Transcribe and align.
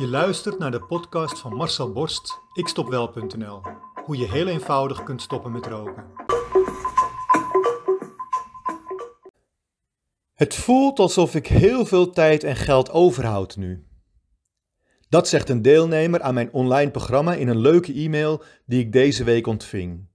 Je 0.00 0.08
luistert 0.08 0.58
naar 0.58 0.70
de 0.70 0.80
podcast 0.80 1.38
van 1.38 1.54
Marcel 1.54 1.92
Borst, 1.92 2.40
ikstopwel.nl. 2.52 3.62
Hoe 4.04 4.16
je 4.16 4.30
heel 4.30 4.46
eenvoudig 4.46 5.02
kunt 5.02 5.22
stoppen 5.22 5.52
met 5.52 5.66
roken. 5.66 6.04
Het 10.34 10.54
voelt 10.54 10.98
alsof 10.98 11.34
ik 11.34 11.46
heel 11.46 11.86
veel 11.86 12.10
tijd 12.10 12.44
en 12.44 12.56
geld 12.56 12.90
overhoud 12.90 13.56
nu. 13.56 13.86
Dat 15.08 15.28
zegt 15.28 15.48
een 15.48 15.62
deelnemer 15.62 16.22
aan 16.22 16.34
mijn 16.34 16.52
online 16.52 16.90
programma 16.90 17.34
in 17.34 17.48
een 17.48 17.60
leuke 17.60 17.92
e-mail 17.92 18.42
die 18.66 18.80
ik 18.80 18.92
deze 18.92 19.24
week 19.24 19.46
ontving. 19.46 20.08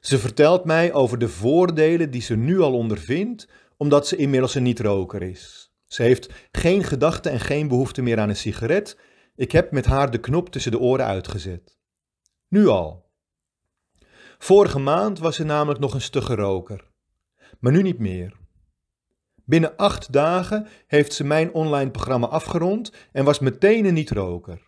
Ze 0.00 0.18
vertelt 0.18 0.64
mij 0.64 0.92
over 0.92 1.18
de 1.18 1.28
voordelen 1.28 2.10
die 2.10 2.22
ze 2.22 2.36
nu 2.36 2.60
al 2.60 2.72
ondervindt, 2.72 3.48
omdat 3.76 4.06
ze 4.06 4.16
inmiddels 4.16 4.54
een 4.54 4.62
niet-roker 4.62 5.22
is. 5.22 5.75
Ze 5.86 6.02
heeft 6.02 6.32
geen 6.50 6.84
gedachte 6.84 7.28
en 7.28 7.40
geen 7.40 7.68
behoefte 7.68 8.02
meer 8.02 8.18
aan 8.18 8.28
een 8.28 8.36
sigaret. 8.36 8.98
Ik 9.34 9.52
heb 9.52 9.70
met 9.70 9.86
haar 9.86 10.10
de 10.10 10.20
knop 10.20 10.48
tussen 10.48 10.70
de 10.70 10.78
oren 10.78 11.06
uitgezet. 11.06 11.78
Nu 12.48 12.66
al. 12.66 13.04
Vorige 14.38 14.78
maand 14.78 15.18
was 15.18 15.36
ze 15.36 15.44
namelijk 15.44 15.80
nog 15.80 15.94
een 15.94 16.00
stugge 16.00 16.34
roker, 16.34 16.90
maar 17.58 17.72
nu 17.72 17.82
niet 17.82 17.98
meer. 17.98 18.36
Binnen 19.44 19.76
acht 19.76 20.12
dagen 20.12 20.68
heeft 20.86 21.12
ze 21.12 21.24
mijn 21.24 21.52
online 21.52 21.90
programma 21.90 22.26
afgerond 22.26 22.92
en 23.12 23.24
was 23.24 23.38
meteen 23.38 23.84
een 23.84 23.94
niet-roker. 23.94 24.62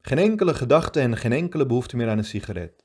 Geen 0.00 0.18
enkele 0.18 0.54
gedachte 0.54 1.00
en 1.00 1.16
geen 1.16 1.32
enkele 1.32 1.66
behoefte 1.66 1.96
meer 1.96 2.08
aan 2.08 2.18
een 2.18 2.24
sigaret. 2.24 2.81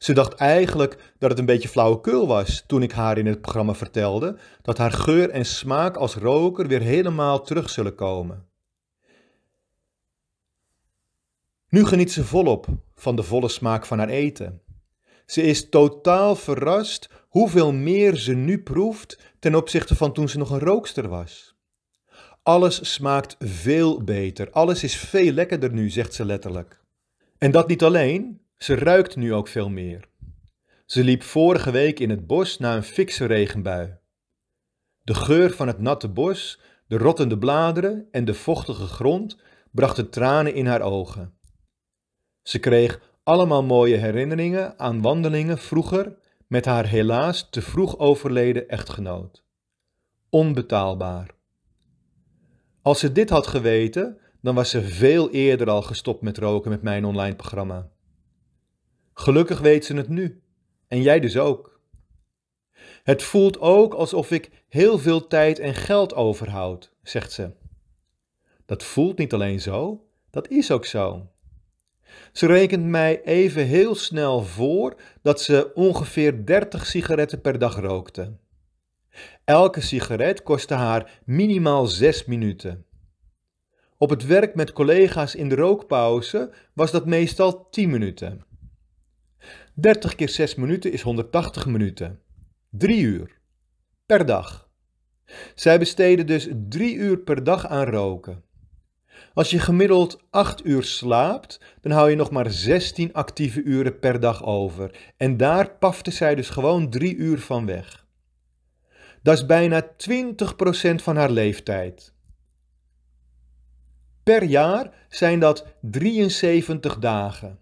Ze 0.00 0.12
dacht 0.12 0.34
eigenlijk 0.34 1.14
dat 1.18 1.30
het 1.30 1.38
een 1.38 1.46
beetje 1.46 1.68
flauwekul 1.68 2.26
was 2.26 2.64
toen 2.66 2.82
ik 2.82 2.92
haar 2.92 3.18
in 3.18 3.26
het 3.26 3.40
programma 3.40 3.74
vertelde 3.74 4.38
dat 4.62 4.78
haar 4.78 4.92
geur 4.92 5.30
en 5.30 5.46
smaak 5.46 5.96
als 5.96 6.14
roker 6.14 6.66
weer 6.66 6.80
helemaal 6.80 7.42
terug 7.42 7.70
zullen 7.70 7.94
komen. 7.94 8.46
Nu 11.68 11.84
geniet 11.84 12.12
ze 12.12 12.24
volop 12.24 12.66
van 12.94 13.16
de 13.16 13.22
volle 13.22 13.48
smaak 13.48 13.86
van 13.86 13.98
haar 13.98 14.08
eten. 14.08 14.62
Ze 15.26 15.42
is 15.42 15.68
totaal 15.68 16.36
verrast 16.36 17.10
hoeveel 17.28 17.72
meer 17.72 18.16
ze 18.16 18.32
nu 18.32 18.62
proeft 18.62 19.18
ten 19.38 19.54
opzichte 19.54 19.96
van 19.96 20.12
toen 20.12 20.28
ze 20.28 20.38
nog 20.38 20.50
een 20.50 20.58
rookster 20.58 21.08
was. 21.08 21.56
Alles 22.42 22.92
smaakt 22.92 23.36
veel 23.38 24.02
beter, 24.04 24.50
alles 24.50 24.82
is 24.82 24.96
veel 24.96 25.32
lekkerder 25.32 25.72
nu, 25.72 25.90
zegt 25.90 26.14
ze 26.14 26.24
letterlijk. 26.24 26.80
En 27.38 27.50
dat 27.50 27.68
niet 27.68 27.82
alleen, 27.82 28.40
ze 28.62 28.74
ruikt 28.74 29.16
nu 29.16 29.34
ook 29.34 29.48
veel 29.48 29.68
meer. 29.68 30.08
Ze 30.86 31.04
liep 31.04 31.22
vorige 31.22 31.70
week 31.70 32.00
in 32.00 32.10
het 32.10 32.26
bos 32.26 32.58
na 32.58 32.76
een 32.76 32.82
fikse 32.82 33.24
regenbui. 33.24 33.98
De 35.02 35.14
geur 35.14 35.50
van 35.50 35.66
het 35.66 35.78
natte 35.78 36.08
bos, 36.08 36.60
de 36.86 36.98
rottende 36.98 37.38
bladeren 37.38 38.08
en 38.10 38.24
de 38.24 38.34
vochtige 38.34 38.86
grond 38.86 39.38
brachten 39.70 40.10
tranen 40.10 40.54
in 40.54 40.66
haar 40.66 40.80
ogen. 40.80 41.34
Ze 42.42 42.58
kreeg 42.58 43.00
allemaal 43.22 43.62
mooie 43.62 43.96
herinneringen 43.96 44.78
aan 44.78 45.02
wandelingen 45.02 45.58
vroeger 45.58 46.18
met 46.46 46.64
haar 46.64 46.86
helaas 46.86 47.50
te 47.50 47.62
vroeg 47.62 47.98
overleden 47.98 48.68
echtgenoot. 48.68 49.44
Onbetaalbaar. 50.30 51.34
Als 52.82 53.00
ze 53.00 53.12
dit 53.12 53.30
had 53.30 53.46
geweten, 53.46 54.18
dan 54.40 54.54
was 54.54 54.70
ze 54.70 54.82
veel 54.82 55.30
eerder 55.30 55.70
al 55.70 55.82
gestopt 55.82 56.22
met 56.22 56.38
roken 56.38 56.70
met 56.70 56.82
mijn 56.82 57.04
online 57.04 57.36
programma. 57.36 57.90
Gelukkig 59.20 59.58
weet 59.58 59.84
ze 59.84 59.94
het 59.94 60.08
nu. 60.08 60.42
En 60.88 61.02
jij 61.02 61.20
dus 61.20 61.36
ook. 61.36 61.80
Het 63.02 63.22
voelt 63.22 63.58
ook 63.58 63.94
alsof 63.94 64.30
ik 64.30 64.50
heel 64.68 64.98
veel 64.98 65.26
tijd 65.26 65.58
en 65.58 65.74
geld 65.74 66.14
overhoud, 66.14 66.92
zegt 67.02 67.32
ze. 67.32 67.50
Dat 68.66 68.82
voelt 68.82 69.18
niet 69.18 69.32
alleen 69.32 69.60
zo, 69.60 70.06
dat 70.30 70.48
is 70.48 70.70
ook 70.70 70.84
zo. 70.84 71.28
Ze 72.32 72.46
rekent 72.46 72.84
mij 72.84 73.22
even 73.22 73.66
heel 73.66 73.94
snel 73.94 74.42
voor 74.42 75.00
dat 75.22 75.40
ze 75.40 75.70
ongeveer 75.74 76.46
30 76.46 76.86
sigaretten 76.86 77.40
per 77.40 77.58
dag 77.58 77.76
rookte. 77.80 78.36
Elke 79.44 79.80
sigaret 79.80 80.42
kostte 80.42 80.74
haar 80.74 81.20
minimaal 81.24 81.86
6 81.86 82.24
minuten. 82.24 82.86
Op 83.96 84.10
het 84.10 84.26
werk 84.26 84.54
met 84.54 84.72
collega's 84.72 85.34
in 85.34 85.48
de 85.48 85.54
rookpauze 85.54 86.52
was 86.74 86.90
dat 86.90 87.06
meestal 87.06 87.68
10 87.70 87.90
minuten. 87.90 88.48
30 89.74 90.14
keer 90.14 90.28
6 90.28 90.54
minuten 90.54 90.92
is 90.92 91.02
180 91.02 91.66
minuten. 91.66 92.20
3 92.70 93.00
uur. 93.00 93.40
Per 94.06 94.26
dag. 94.26 94.68
Zij 95.54 95.78
besteden 95.78 96.26
dus 96.26 96.48
3 96.68 96.94
uur 96.94 97.18
per 97.18 97.44
dag 97.44 97.66
aan 97.66 97.86
roken. 97.86 98.44
Als 99.34 99.50
je 99.50 99.58
gemiddeld 99.58 100.22
8 100.30 100.64
uur 100.64 100.82
slaapt, 100.82 101.60
dan 101.80 101.92
hou 101.92 102.10
je 102.10 102.16
nog 102.16 102.30
maar 102.30 102.50
16 102.50 103.12
actieve 103.12 103.62
uren 103.62 103.98
per 103.98 104.20
dag 104.20 104.44
over. 104.44 105.12
En 105.16 105.36
daar 105.36 105.70
pafte 105.70 106.10
zij 106.10 106.34
dus 106.34 106.48
gewoon 106.48 106.90
3 106.90 107.16
uur 107.16 107.38
van 107.38 107.66
weg. 107.66 108.06
Dat 109.22 109.36
is 109.36 109.46
bijna 109.46 109.82
20% 109.82 111.02
van 111.02 111.16
haar 111.16 111.30
leeftijd. 111.30 112.14
Per 114.22 114.42
jaar 114.42 115.06
zijn 115.08 115.38
dat 115.38 115.66
73 115.80 116.98
dagen. 116.98 117.58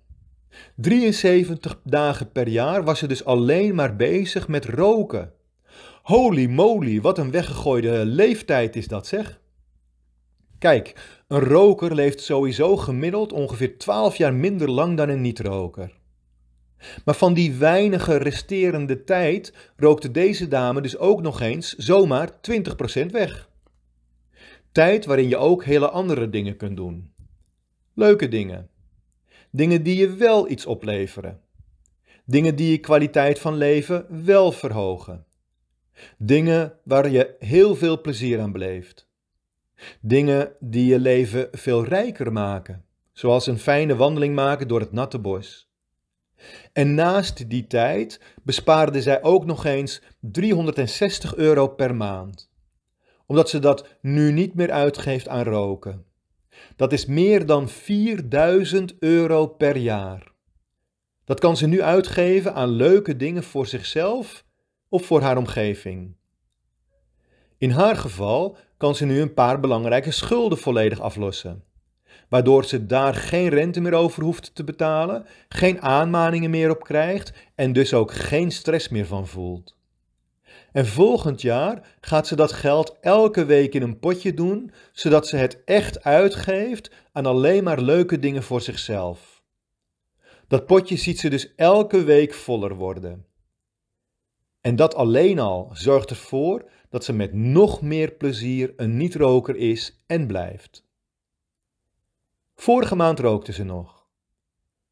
73 0.76 1.80
dagen 1.84 2.32
per 2.32 2.48
jaar 2.48 2.84
was 2.84 2.98
ze 2.98 3.06
dus 3.06 3.24
alleen 3.24 3.74
maar 3.74 3.96
bezig 3.96 4.48
met 4.48 4.64
roken. 4.64 5.32
Holy 6.02 6.46
moly, 6.46 7.00
wat 7.00 7.18
een 7.18 7.30
weggegooide 7.30 8.04
leeftijd 8.04 8.76
is 8.76 8.88
dat 8.88 9.06
zeg. 9.06 9.40
Kijk, 10.58 11.20
een 11.28 11.40
roker 11.40 11.94
leeft 11.94 12.20
sowieso 12.20 12.76
gemiddeld 12.76 13.32
ongeveer 13.32 13.78
12 13.78 14.16
jaar 14.16 14.34
minder 14.34 14.70
lang 14.70 14.96
dan 14.96 15.08
een 15.08 15.20
niet-roker. 15.20 15.96
Maar 17.04 17.14
van 17.14 17.34
die 17.34 17.54
weinige 17.54 18.16
resterende 18.16 19.04
tijd 19.04 19.52
rookte 19.76 20.10
deze 20.10 20.48
dame 20.48 20.80
dus 20.80 20.96
ook 20.96 21.22
nog 21.22 21.40
eens 21.40 21.72
zomaar 21.72 22.30
20% 22.30 23.06
weg. 23.10 23.48
Tijd 24.72 25.04
waarin 25.04 25.28
je 25.28 25.36
ook 25.36 25.64
hele 25.64 25.88
andere 25.90 26.30
dingen 26.30 26.56
kunt 26.56 26.76
doen. 26.76 27.12
Leuke 27.94 28.28
dingen 28.28 28.70
Dingen 29.50 29.82
die 29.82 29.96
je 29.96 30.14
wel 30.14 30.50
iets 30.50 30.66
opleveren. 30.66 31.40
Dingen 32.24 32.56
die 32.56 32.70
je 32.70 32.78
kwaliteit 32.78 33.38
van 33.38 33.54
leven 33.54 34.24
wel 34.24 34.52
verhogen. 34.52 35.26
Dingen 36.18 36.78
waar 36.84 37.10
je 37.10 37.36
heel 37.38 37.76
veel 37.76 38.00
plezier 38.00 38.40
aan 38.40 38.52
beleeft. 38.52 39.08
Dingen 40.00 40.52
die 40.60 40.86
je 40.86 40.98
leven 40.98 41.48
veel 41.52 41.84
rijker 41.84 42.32
maken, 42.32 42.84
zoals 43.12 43.46
een 43.46 43.58
fijne 43.58 43.96
wandeling 43.96 44.34
maken 44.34 44.68
door 44.68 44.80
het 44.80 44.92
natte 44.92 45.18
bos. 45.18 45.70
En 46.72 46.94
naast 46.94 47.50
die 47.50 47.66
tijd 47.66 48.20
bespaarde 48.42 49.02
zij 49.02 49.22
ook 49.22 49.44
nog 49.44 49.64
eens 49.64 50.02
360 50.20 51.36
euro 51.36 51.68
per 51.68 51.94
maand, 51.94 52.50
omdat 53.26 53.48
ze 53.48 53.58
dat 53.58 53.86
nu 54.00 54.32
niet 54.32 54.54
meer 54.54 54.70
uitgeeft 54.70 55.28
aan 55.28 55.44
roken. 55.44 56.04
Dat 56.76 56.92
is 56.92 57.06
meer 57.06 57.46
dan 57.46 57.68
4000 57.68 58.94
euro 58.98 59.46
per 59.46 59.76
jaar. 59.76 60.32
Dat 61.24 61.40
kan 61.40 61.56
ze 61.56 61.66
nu 61.66 61.82
uitgeven 61.82 62.54
aan 62.54 62.68
leuke 62.68 63.16
dingen 63.16 63.42
voor 63.42 63.66
zichzelf 63.66 64.44
of 64.88 65.06
voor 65.06 65.20
haar 65.20 65.36
omgeving. 65.36 66.16
In 67.58 67.70
haar 67.70 67.96
geval 67.96 68.56
kan 68.76 68.94
ze 68.94 69.04
nu 69.04 69.20
een 69.20 69.34
paar 69.34 69.60
belangrijke 69.60 70.10
schulden 70.10 70.58
volledig 70.58 71.00
aflossen, 71.00 71.64
waardoor 72.28 72.64
ze 72.64 72.86
daar 72.86 73.14
geen 73.14 73.48
rente 73.48 73.80
meer 73.80 73.94
over 73.94 74.22
hoeft 74.22 74.54
te 74.54 74.64
betalen, 74.64 75.26
geen 75.48 75.82
aanmaningen 75.82 76.50
meer 76.50 76.70
op 76.70 76.84
krijgt 76.84 77.32
en 77.54 77.72
dus 77.72 77.94
ook 77.94 78.12
geen 78.12 78.50
stress 78.50 78.88
meer 78.88 79.06
van 79.06 79.26
voelt. 79.26 79.77
En 80.72 80.86
volgend 80.86 81.42
jaar 81.42 81.96
gaat 82.00 82.26
ze 82.26 82.36
dat 82.36 82.52
geld 82.52 82.96
elke 83.00 83.44
week 83.44 83.74
in 83.74 83.82
een 83.82 83.98
potje 83.98 84.34
doen, 84.34 84.72
zodat 84.92 85.26
ze 85.26 85.36
het 85.36 85.64
echt 85.64 86.04
uitgeeft 86.04 86.90
aan 87.12 87.26
alleen 87.26 87.64
maar 87.64 87.80
leuke 87.80 88.18
dingen 88.18 88.42
voor 88.42 88.60
zichzelf. 88.60 89.42
Dat 90.48 90.66
potje 90.66 90.96
ziet 90.96 91.18
ze 91.18 91.28
dus 91.28 91.54
elke 91.54 92.04
week 92.04 92.34
voller 92.34 92.74
worden. 92.74 93.26
En 94.60 94.76
dat 94.76 94.94
alleen 94.94 95.38
al 95.38 95.70
zorgt 95.72 96.10
ervoor 96.10 96.70
dat 96.88 97.04
ze 97.04 97.12
met 97.12 97.32
nog 97.32 97.82
meer 97.82 98.12
plezier 98.12 98.72
een 98.76 98.96
niet-roker 98.96 99.56
is 99.56 100.02
en 100.06 100.26
blijft. 100.26 100.86
Vorige 102.54 102.94
maand 102.94 103.18
rookte 103.18 103.52
ze 103.52 103.64
nog. 103.64 104.06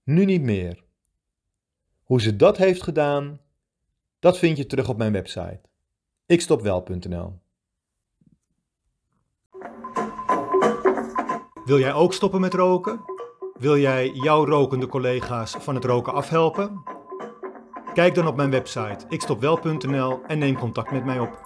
Nu 0.05 0.25
niet 0.25 0.43
meer. 0.43 0.84
Hoe 2.02 2.20
ze 2.20 2.37
dat 2.37 2.56
heeft 2.56 2.82
gedaan, 2.82 3.40
dat 4.19 4.39
vind 4.39 4.57
je 4.57 4.67
terug 4.67 4.89
op 4.89 4.97
mijn 4.97 5.13
website. 5.13 5.61
ikstopwel.nl 6.27 7.39
Wil 11.65 11.79
jij 11.79 11.93
ook 11.93 12.13
stoppen 12.13 12.41
met 12.41 12.55
roken? 12.55 13.01
Wil 13.59 13.79
jij 13.79 14.11
jouw 14.11 14.45
rokende 14.45 14.87
collega's 14.87 15.57
van 15.59 15.75
het 15.75 15.85
roken 15.85 16.13
afhelpen? 16.13 16.83
Kijk 17.95 18.15
dan 18.15 18.27
op 18.27 18.37
mijn 18.37 18.51
website 18.51 19.05
ikstopwel.nl 19.09 20.23
en 20.27 20.39
neem 20.39 20.59
contact 20.59 20.91
met 20.91 21.05
mij 21.05 21.21
op. 21.21 21.45